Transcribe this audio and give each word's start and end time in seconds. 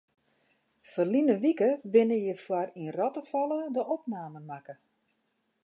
Ferline 0.91 1.33
wike 1.43 1.67
binne 1.95 2.17
hjirfoar 2.21 2.67
yn 2.79 2.89
Rottefalle 2.97 3.59
de 3.75 3.81
opnamen 3.95 4.45
makke. 4.51 4.75